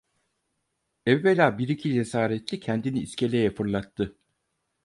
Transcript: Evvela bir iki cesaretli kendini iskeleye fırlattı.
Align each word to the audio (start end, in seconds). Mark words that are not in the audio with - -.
Evvela 1.05 1.57
bir 1.57 1.67
iki 1.69 1.93
cesaretli 1.93 2.59
kendini 2.59 2.99
iskeleye 2.99 3.51
fırlattı. 3.53 4.15